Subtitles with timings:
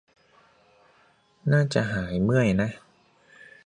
[1.51, 2.69] น่าจะหายเมื่อยนะ